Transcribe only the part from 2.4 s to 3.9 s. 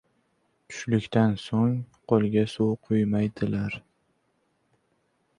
suv quymaydilar.